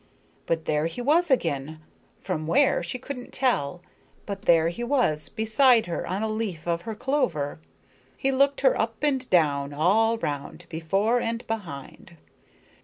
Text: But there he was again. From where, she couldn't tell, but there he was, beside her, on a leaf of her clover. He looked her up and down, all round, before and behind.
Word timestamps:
But 0.47 0.65
there 0.65 0.87
he 0.87 0.99
was 0.99 1.29
again. 1.29 1.79
From 2.21 2.47
where, 2.47 2.81
she 2.81 2.97
couldn't 2.97 3.31
tell, 3.31 3.83
but 4.25 4.45
there 4.45 4.69
he 4.69 4.83
was, 4.83 5.29
beside 5.29 5.85
her, 5.85 6.07
on 6.07 6.23
a 6.23 6.27
leaf 6.27 6.67
of 6.67 6.81
her 6.89 6.95
clover. 6.95 7.59
He 8.17 8.31
looked 8.31 8.61
her 8.61 8.81
up 8.81 8.95
and 9.03 9.29
down, 9.29 9.73
all 9.73 10.17
round, 10.17 10.65
before 10.69 11.19
and 11.19 11.45
behind. 11.45 12.17